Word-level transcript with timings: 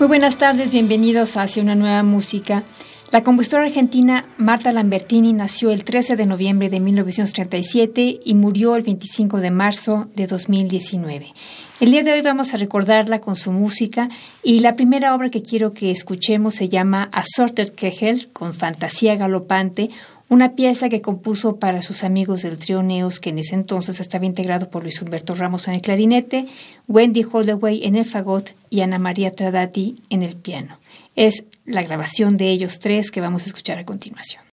Muy 0.00 0.08
buenas 0.08 0.38
tardes, 0.38 0.72
bienvenidos 0.72 1.36
Hacia 1.36 1.62
una 1.62 1.74
nueva 1.74 2.02
música. 2.02 2.64
La 3.12 3.22
compositora 3.22 3.64
argentina 3.64 4.24
Marta 4.38 4.72
Lambertini 4.72 5.34
nació 5.34 5.72
el 5.72 5.84
13 5.84 6.16
de 6.16 6.24
noviembre 6.24 6.70
de 6.70 6.80
1937 6.80 8.20
y 8.24 8.34
murió 8.34 8.76
el 8.76 8.82
25 8.82 9.42
de 9.42 9.50
marzo 9.50 10.08
de 10.14 10.26
2019. 10.26 11.34
El 11.80 11.90
día 11.90 12.02
de 12.02 12.12
hoy 12.14 12.22
vamos 12.22 12.54
a 12.54 12.56
recordarla 12.56 13.20
con 13.20 13.36
su 13.36 13.52
música 13.52 14.08
y 14.42 14.60
la 14.60 14.74
primera 14.74 15.14
obra 15.14 15.28
que 15.28 15.42
quiero 15.42 15.74
que 15.74 15.90
escuchemos 15.90 16.54
se 16.54 16.70
llama 16.70 17.10
Assorted 17.12 17.74
Kegel 17.74 18.30
con 18.32 18.54
Fantasía 18.54 19.16
Galopante, 19.16 19.90
una 20.30 20.54
pieza 20.54 20.88
que 20.88 21.02
compuso 21.02 21.56
para 21.56 21.82
sus 21.82 22.04
amigos 22.04 22.42
del 22.42 22.56
trío 22.56 22.82
Neos, 22.82 23.18
que 23.18 23.30
en 23.30 23.40
ese 23.40 23.56
entonces 23.56 23.98
estaba 23.98 24.24
integrado 24.24 24.70
por 24.70 24.84
Luis 24.84 25.02
Humberto 25.02 25.34
Ramos 25.34 25.66
en 25.66 25.74
el 25.74 25.82
clarinete, 25.82 26.46
Wendy 26.88 27.26
Holloway 27.30 27.84
en 27.84 27.96
el 27.96 28.04
fagot 28.04 28.54
y 28.70 28.80
Ana 28.80 28.98
María 28.98 29.32
Tradati 29.32 29.96
en 30.08 30.22
el 30.22 30.36
piano. 30.36 30.78
Es 31.16 31.44
la 31.66 31.82
grabación 31.82 32.36
de 32.36 32.50
ellos 32.50 32.78
tres 32.78 33.10
que 33.10 33.20
vamos 33.20 33.42
a 33.42 33.46
escuchar 33.46 33.78
a 33.78 33.84
continuación. 33.84 34.49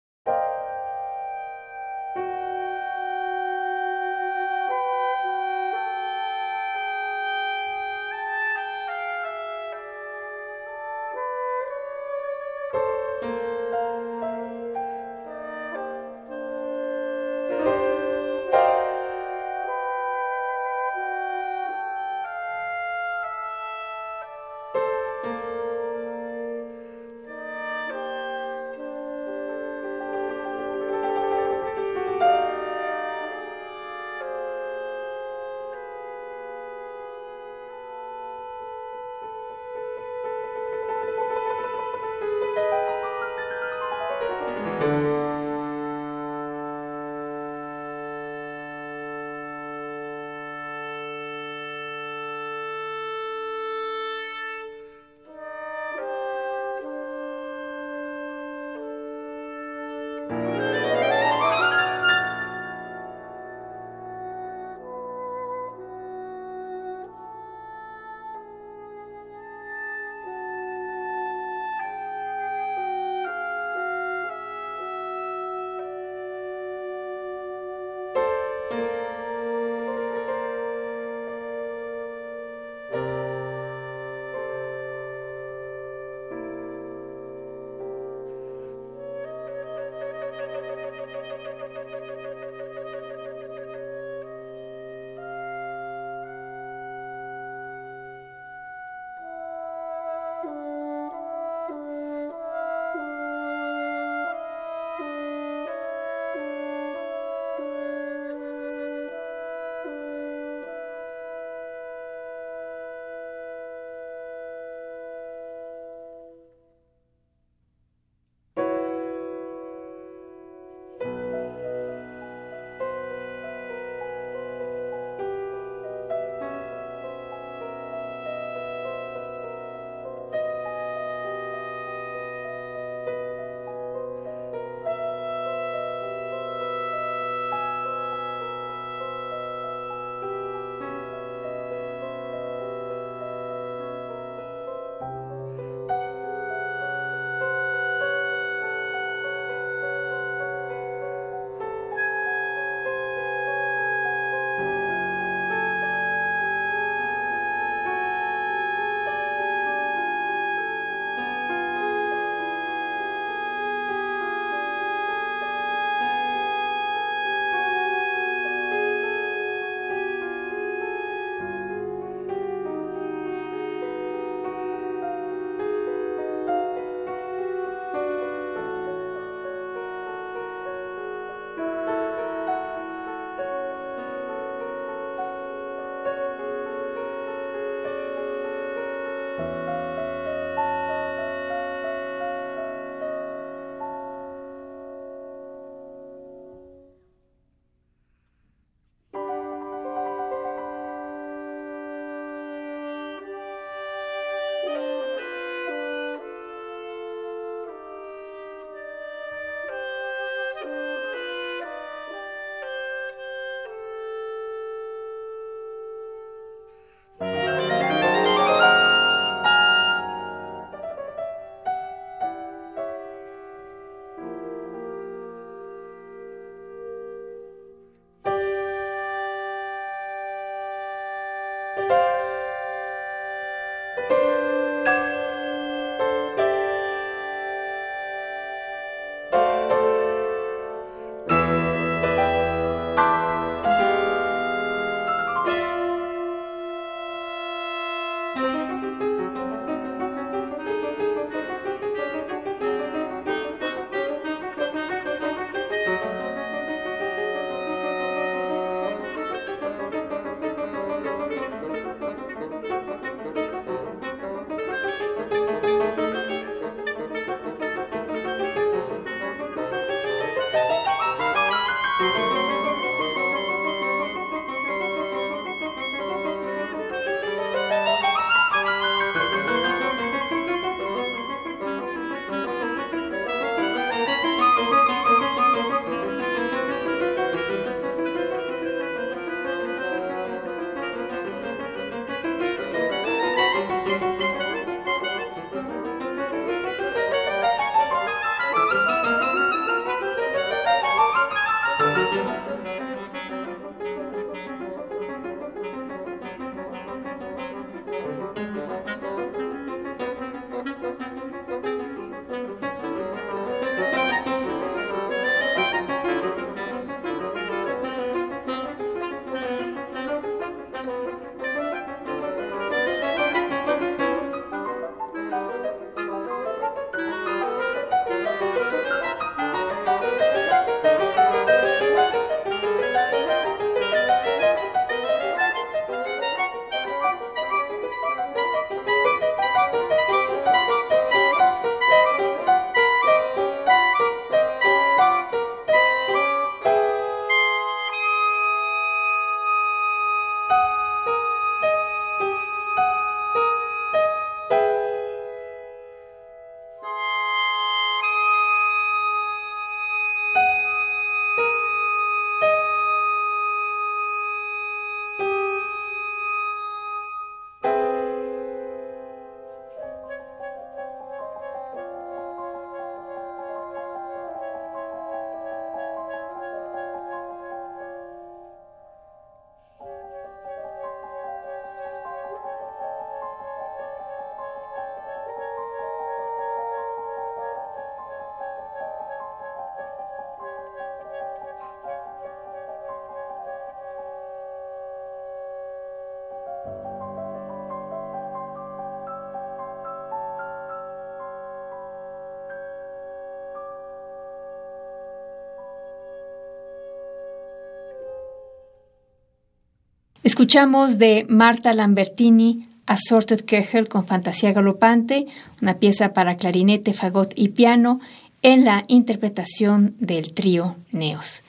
Escuchamos 410.32 410.96
de 410.96 411.26
Marta 411.29 411.75
Lambertini 411.75 412.67
Assorted 412.87 413.43
Kegel 413.43 413.90
con 413.90 414.06
Fantasía 414.06 414.55
Galopante, 414.55 415.26
una 415.61 415.75
pieza 415.75 416.14
para 416.14 416.38
clarinete, 416.38 416.94
fagot 416.94 417.34
y 417.37 417.49
piano 417.49 418.00
en 418.40 418.64
la 418.64 418.82
interpretación 418.88 419.94
del 419.99 420.32
trío 420.32 420.76
Neos. 420.90 421.43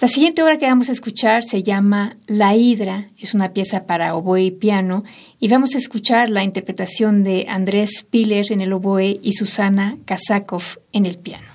La 0.00 0.08
siguiente 0.08 0.42
obra 0.42 0.58
que 0.58 0.66
vamos 0.66 0.88
a 0.88 0.92
escuchar 0.92 1.44
se 1.44 1.62
llama 1.62 2.16
La 2.26 2.56
Hidra, 2.56 3.06
es 3.20 3.34
una 3.34 3.52
pieza 3.52 3.86
para 3.86 4.16
oboe 4.16 4.42
y 4.42 4.50
piano, 4.50 5.04
y 5.38 5.46
vamos 5.46 5.76
a 5.76 5.78
escuchar 5.78 6.28
la 6.28 6.42
interpretación 6.42 7.22
de 7.22 7.46
Andrés 7.48 8.04
Piller 8.10 8.50
en 8.50 8.60
el 8.60 8.72
oboe 8.72 9.20
y 9.22 9.34
Susana 9.34 9.96
Kazakov 10.06 10.64
en 10.92 11.06
el 11.06 11.18
piano. 11.18 11.53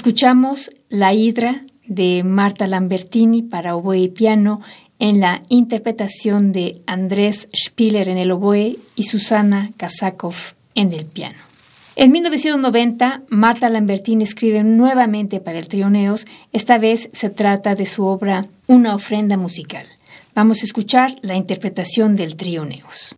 Escuchamos 0.00 0.70
La 0.88 1.12
Hidra 1.12 1.60
de 1.86 2.24
Marta 2.24 2.66
Lambertini 2.66 3.42
para 3.42 3.76
oboe 3.76 3.98
y 3.98 4.08
piano 4.08 4.62
en 4.98 5.20
la 5.20 5.42
interpretación 5.50 6.52
de 6.52 6.80
Andrés 6.86 7.48
Spiller 7.54 8.08
en 8.08 8.16
el 8.16 8.30
oboe 8.30 8.78
y 8.96 9.02
Susana 9.02 9.72
Kazakov 9.76 10.34
en 10.74 10.92
el 10.92 11.04
piano. 11.04 11.36
En 11.96 12.12
1990, 12.12 13.24
Marta 13.28 13.68
Lambertini 13.68 14.24
escribe 14.24 14.64
nuevamente 14.64 15.38
para 15.38 15.58
el 15.58 15.68
Trioneos. 15.68 16.26
Esta 16.50 16.78
vez 16.78 17.10
se 17.12 17.28
trata 17.28 17.74
de 17.74 17.84
su 17.84 18.06
obra 18.06 18.46
Una 18.68 18.94
ofrenda 18.94 19.36
musical. 19.36 19.84
Vamos 20.34 20.62
a 20.62 20.64
escuchar 20.64 21.16
la 21.20 21.36
interpretación 21.36 22.16
del 22.16 22.36
Trioneos. 22.36 23.16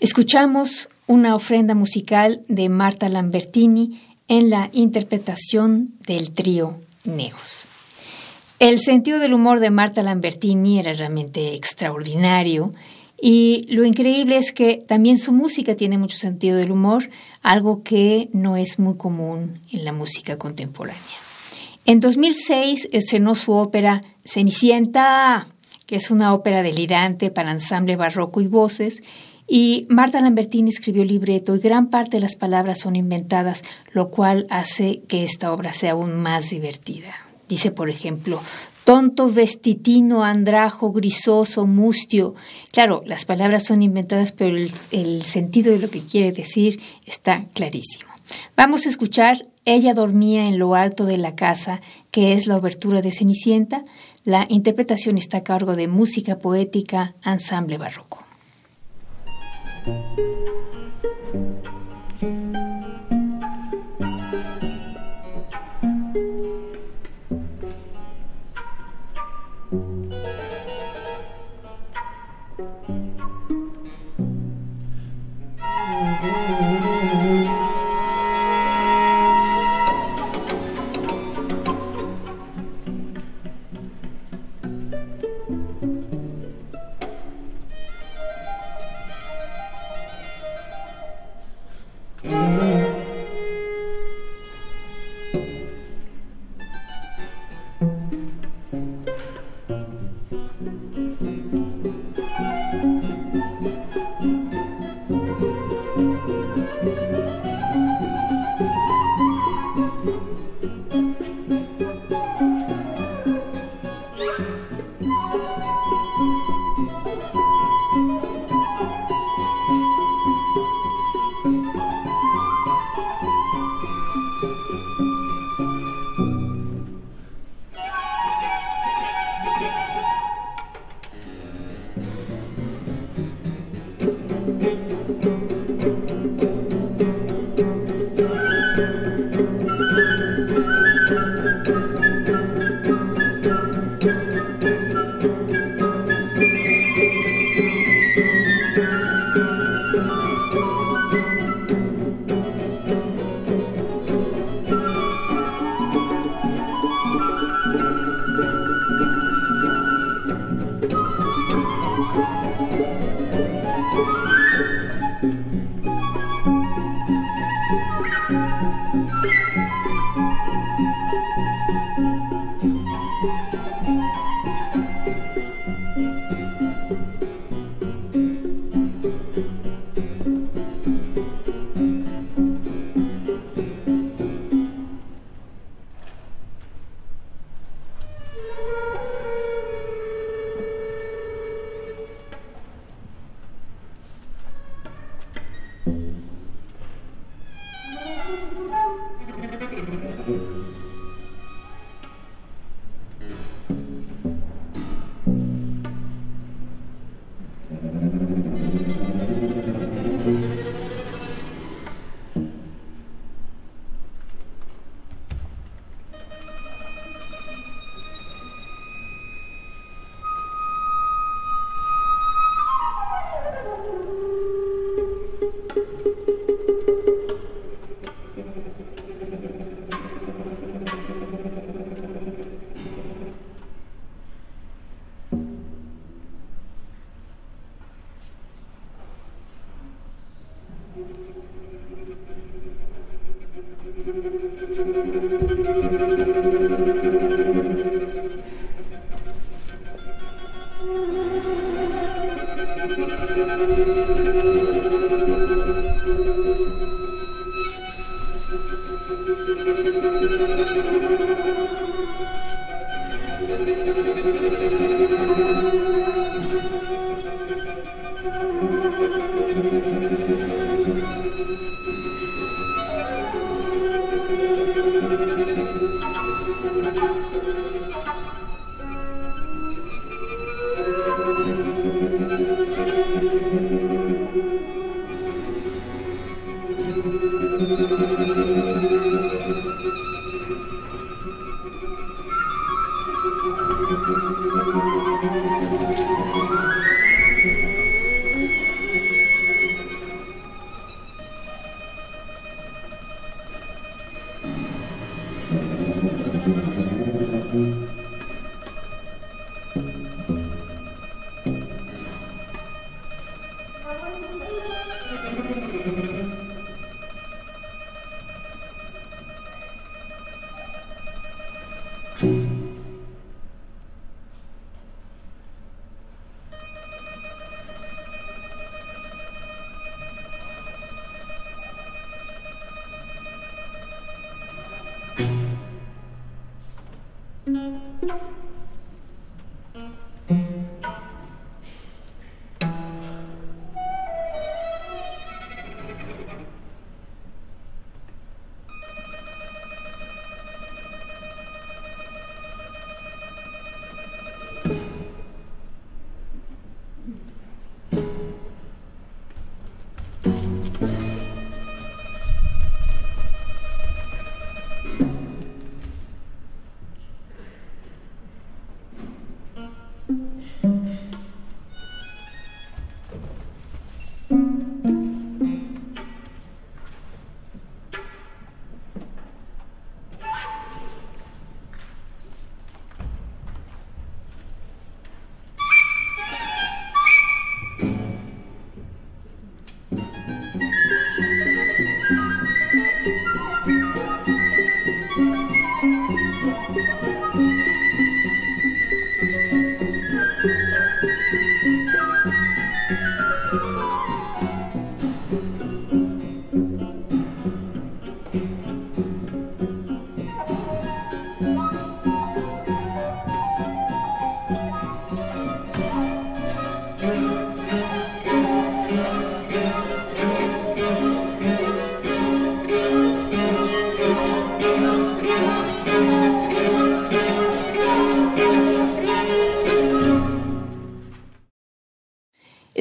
Escuchamos 0.00 0.88
una 1.06 1.34
ofrenda 1.34 1.74
musical 1.74 2.40
de 2.48 2.70
Marta 2.70 3.10
Lambertini 3.10 4.00
en 4.28 4.48
la 4.48 4.70
interpretación 4.72 5.92
del 6.06 6.30
trío 6.30 6.80
Neos. 7.04 7.66
El 8.58 8.78
sentido 8.78 9.18
del 9.18 9.34
humor 9.34 9.60
de 9.60 9.68
Marta 9.68 10.02
Lambertini 10.02 10.78
era 10.78 10.94
realmente 10.94 11.52
extraordinario 11.52 12.70
y 13.20 13.66
lo 13.68 13.84
increíble 13.84 14.38
es 14.38 14.52
que 14.52 14.82
también 14.88 15.18
su 15.18 15.32
música 15.32 15.76
tiene 15.76 15.98
mucho 15.98 16.16
sentido 16.16 16.56
del 16.56 16.70
humor, 16.70 17.10
algo 17.42 17.82
que 17.82 18.30
no 18.32 18.56
es 18.56 18.78
muy 18.78 18.96
común 18.96 19.60
en 19.70 19.84
la 19.84 19.92
música 19.92 20.38
contemporánea. 20.38 20.98
En 21.84 22.00
2006 22.00 22.88
estrenó 22.92 23.34
su 23.34 23.52
ópera 23.52 24.00
Cenicienta, 24.24 25.46
que 25.84 25.96
es 25.96 26.10
una 26.10 26.32
ópera 26.32 26.62
delirante 26.62 27.30
para 27.30 27.52
ensamble 27.52 27.96
barroco 27.96 28.40
y 28.40 28.46
voces, 28.46 29.02
y 29.52 29.84
Marta 29.88 30.20
Lambertini 30.20 30.70
escribió 30.70 31.02
el 31.02 31.08
libreto 31.08 31.56
y 31.56 31.58
gran 31.58 31.90
parte 31.90 32.18
de 32.18 32.20
las 32.20 32.36
palabras 32.36 32.78
son 32.78 32.94
inventadas, 32.94 33.62
lo 33.92 34.08
cual 34.08 34.46
hace 34.48 35.00
que 35.08 35.24
esta 35.24 35.52
obra 35.52 35.72
sea 35.72 35.92
aún 35.92 36.14
más 36.14 36.50
divertida. 36.50 37.12
Dice, 37.48 37.72
por 37.72 37.90
ejemplo, 37.90 38.40
tonto, 38.84 39.28
vestitino, 39.28 40.22
andrajo, 40.22 40.92
grisoso, 40.92 41.66
mustio. 41.66 42.36
Claro, 42.70 43.02
las 43.06 43.24
palabras 43.24 43.64
son 43.64 43.82
inventadas, 43.82 44.30
pero 44.30 44.56
el, 44.56 45.22
sentido 45.24 45.72
de 45.72 45.80
lo 45.80 45.90
que 45.90 46.02
quiere 46.02 46.30
decir 46.30 46.80
está 47.04 47.46
clarísimo. 47.52 48.08
Vamos 48.56 48.86
a 48.86 48.88
escuchar 48.88 49.48
Ella 49.64 49.94
dormía 49.94 50.46
en 50.46 50.60
lo 50.60 50.76
alto 50.76 51.06
de 51.06 51.18
la 51.18 51.34
casa, 51.34 51.80
que 52.12 52.34
es 52.34 52.46
la 52.46 52.56
obertura 52.56 53.02
de 53.02 53.10
Cenicienta. 53.10 53.78
La 54.22 54.46
interpretación 54.48 55.18
está 55.18 55.38
a 55.38 55.44
cargo 55.44 55.74
de 55.74 55.88
música 55.88 56.38
poética, 56.38 57.14
ensamble 57.24 57.78
barroco. 57.78 58.29
Mm-hmm. 59.82 60.20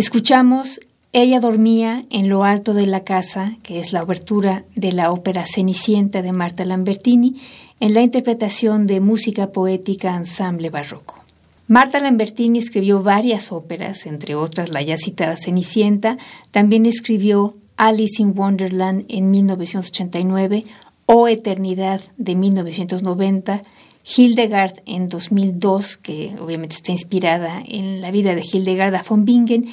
Escuchamos 0.10 0.82
Ella 1.14 1.39
dormía 1.39 2.03
en 2.10 2.30
lo 2.30 2.43
alto 2.43 2.74
de 2.74 2.88
la 2.88 3.03
casa, 3.03 3.57
que 3.62 3.78
es 3.78 3.93
la 3.93 4.01
obertura 4.01 4.64
de 4.76 4.91
la 4.91 5.12
ópera 5.12 5.45
Cenicienta 5.45 6.24
de 6.24 6.34
Marta 6.34 6.66
Lambertini, 6.66 7.36
en 7.80 7.93
la 7.93 8.01
interpretación 8.01 8.88
de 8.88 9.01
música 9.01 9.51
poética 9.51 10.16
ensamble 10.16 10.72
barroco. 10.72 11.24
Marta 11.68 11.99
Lambertini 11.99 12.57
escribió 12.57 13.03
varias 13.03 13.51
óperas, 13.51 14.07
entre 14.07 14.34
otras 14.34 14.74
la 14.74 14.82
ya 14.82 14.97
citada 14.97 15.38
Cenicienta, 15.38 16.18
también 16.49 16.88
escribió 16.88 17.53
Alice 17.78 18.20
in 18.20 18.34
Wonderland 18.36 19.05
en 19.10 19.30
1989, 19.30 20.64
O 21.05 21.28
Eternidad 21.28 22.01
de 22.18 22.36
1990, 22.36 23.62
Hildegard 24.18 24.82
en 24.88 25.07
2002, 25.07 25.97
que 25.97 26.36
obviamente 26.39 26.74
está 26.74 26.91
inspirada 26.91 27.62
en 27.64 28.01
la 28.01 28.10
vida 28.10 28.34
de 28.34 28.41
Hildegard 28.41 29.05
von 29.07 29.24
Bingen. 29.24 29.70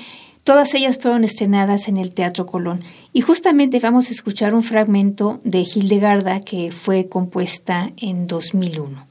Todas 0.46 0.74
ellas 0.74 0.98
fueron 0.98 1.24
estrenadas 1.24 1.88
en 1.88 1.96
el 1.96 2.12
Teatro 2.12 2.46
Colón. 2.46 2.80
Y 3.12 3.20
justamente 3.20 3.80
vamos 3.80 4.08
a 4.08 4.12
escuchar 4.12 4.54
un 4.54 4.62
fragmento 4.62 5.40
de 5.42 5.62
Hildegarda 5.62 6.38
que 6.38 6.70
fue 6.70 7.08
compuesta 7.08 7.90
en 7.96 8.28
2001. 8.28 9.02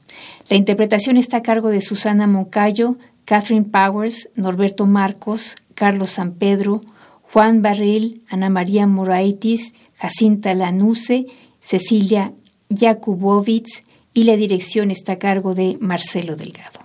La 0.48 0.56
interpretación 0.56 1.18
está 1.18 1.36
a 1.36 1.42
cargo 1.42 1.68
de 1.68 1.82
Susana 1.82 2.26
Moncayo, 2.26 2.96
Catherine 3.26 3.66
Powers, 3.66 4.30
Norberto 4.34 4.86
Marcos, 4.86 5.56
Carlos 5.74 6.12
San 6.12 6.32
Pedro, 6.32 6.80
Juan 7.20 7.60
Barril, 7.60 8.22
Ana 8.30 8.48
María 8.48 8.86
Moraitis, 8.86 9.74
Jacinta 9.96 10.54
Lanusse, 10.54 11.26
Cecilia 11.60 12.32
Jakubowicz, 12.70 13.82
y 14.14 14.24
la 14.24 14.36
dirección 14.36 14.90
está 14.90 15.12
a 15.12 15.18
cargo 15.18 15.54
de 15.54 15.76
Marcelo 15.82 16.34
Delgado. 16.34 16.75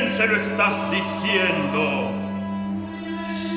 Quién 0.00 0.08
se 0.08 0.26
lo 0.26 0.36
estás 0.36 0.90
diciendo? 0.90 2.10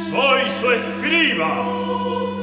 Soy 0.09 0.41
su 0.49 0.71
escriba. 0.71 2.42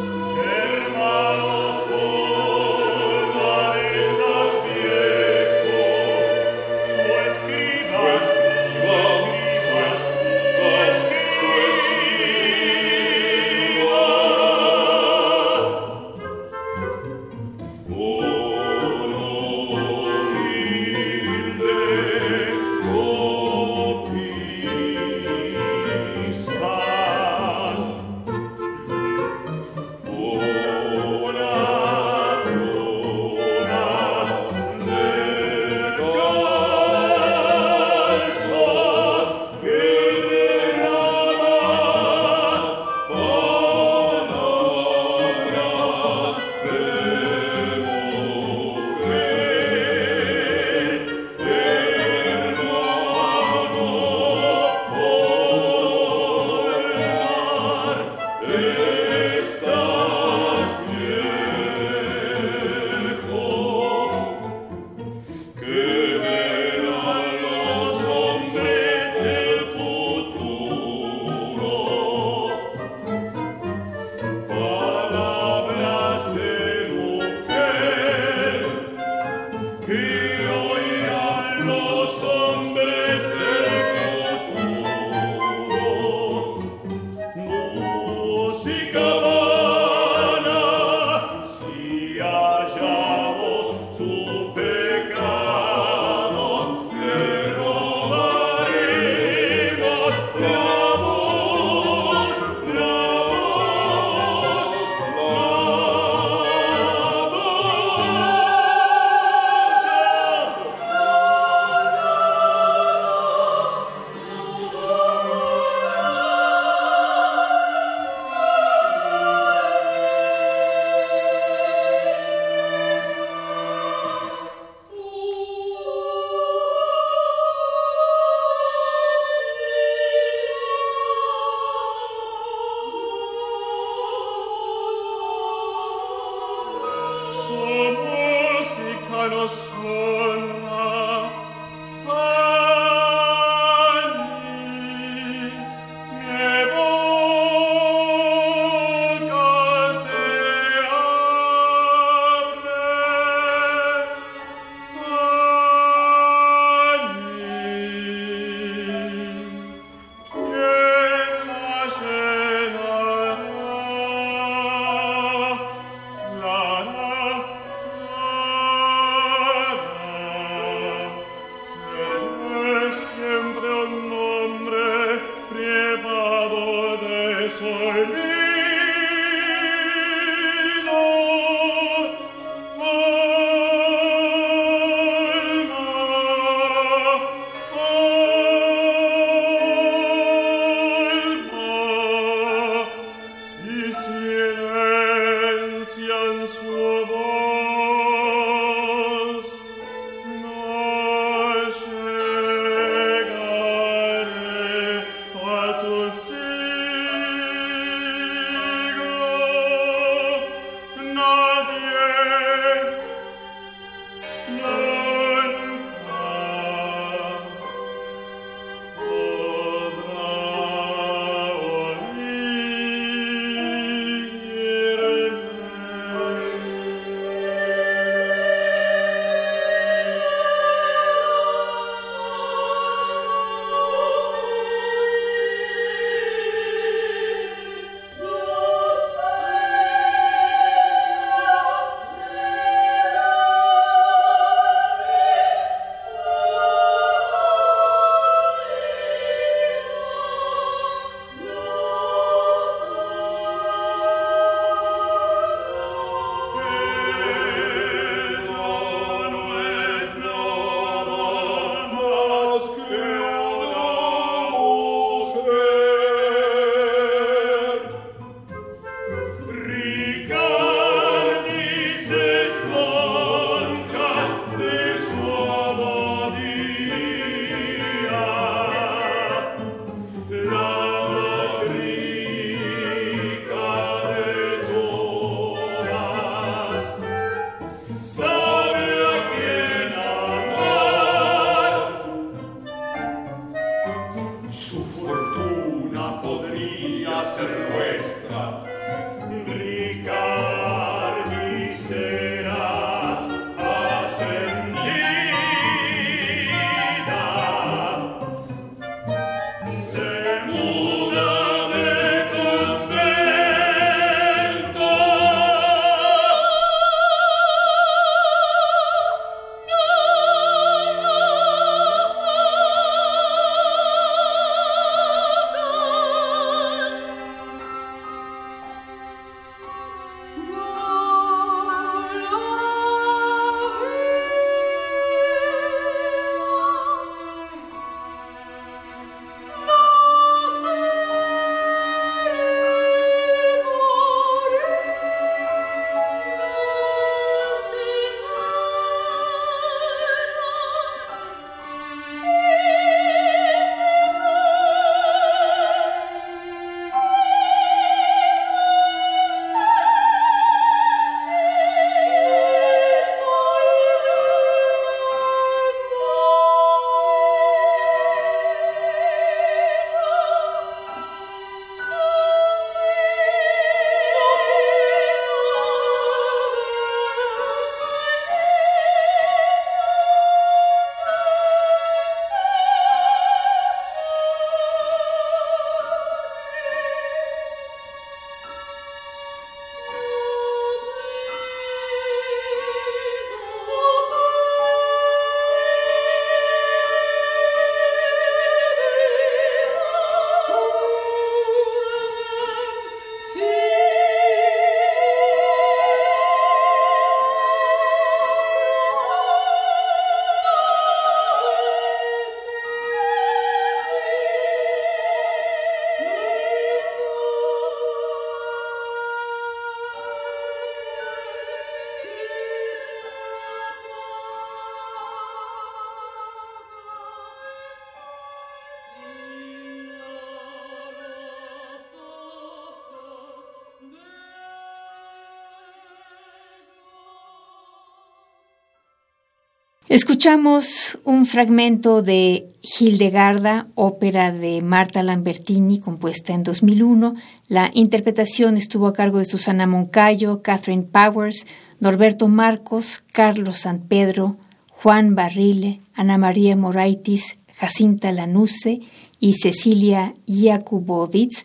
Escuchamos 439.91 441.01
un 441.03 441.27
fragmento 441.27 442.01
de 442.01 442.47
Hildegarda, 442.63 443.67
ópera 443.75 444.31
de 444.31 444.63
Marta 444.63 445.03
Lambertini, 445.03 445.81
compuesta 445.81 446.33
en 446.33 446.45
2001. 446.45 447.17
La 447.49 447.73
interpretación 447.75 448.57
estuvo 448.57 448.87
a 448.87 448.93
cargo 448.93 449.19
de 449.19 449.25
Susana 449.25 449.67
Moncayo, 449.67 450.43
Catherine 450.43 450.85
Powers, 450.85 451.45
Norberto 451.81 452.29
Marcos, 452.29 453.03
Carlos 453.13 453.57
San 453.57 453.81
Pedro, 453.81 454.37
Juan 454.69 455.17
Barrile, 455.17 455.81
Ana 455.93 456.19
María 456.19 456.55
Moraitis, 456.55 457.37
Jacinta 457.53 458.13
Lanusse 458.13 458.77
y 459.19 459.33
Cecilia 459.33 460.15
Jakubowicz, 460.29 461.43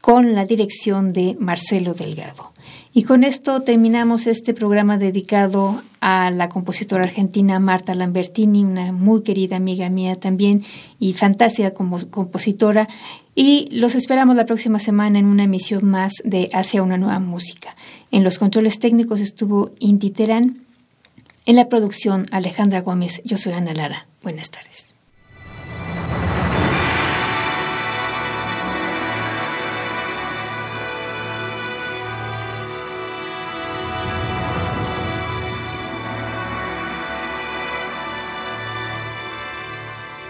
con 0.00 0.36
la 0.36 0.44
dirección 0.44 1.12
de 1.12 1.36
Marcelo 1.40 1.94
Delgado. 1.94 2.52
Y 2.98 3.04
con 3.04 3.22
esto 3.22 3.60
terminamos 3.62 4.26
este 4.26 4.54
programa 4.54 4.98
dedicado 4.98 5.80
a 6.00 6.32
la 6.32 6.48
compositora 6.48 7.04
argentina 7.04 7.60
Marta 7.60 7.94
Lambertini, 7.94 8.64
una 8.64 8.90
muy 8.90 9.22
querida 9.22 9.54
amiga 9.54 9.88
mía 9.88 10.16
también 10.16 10.64
y 10.98 11.12
fantástica 11.12 11.72
compositora. 11.74 12.88
Y 13.36 13.68
los 13.70 13.94
esperamos 13.94 14.34
la 14.34 14.46
próxima 14.46 14.80
semana 14.80 15.20
en 15.20 15.26
una 15.26 15.44
emisión 15.44 15.84
más 15.84 16.14
de 16.24 16.50
Hacia 16.52 16.82
una 16.82 16.98
nueva 16.98 17.20
música. 17.20 17.76
En 18.10 18.24
los 18.24 18.40
controles 18.40 18.80
técnicos 18.80 19.20
estuvo 19.20 19.70
Inti 19.78 20.10
Terán. 20.10 20.66
En 21.46 21.54
la 21.54 21.68
producción, 21.68 22.26
Alejandra 22.32 22.80
Gómez. 22.80 23.22
Yo 23.24 23.38
soy 23.38 23.52
Ana 23.52 23.74
Lara. 23.74 24.08
Buenas 24.24 24.50
tardes. 24.50 24.87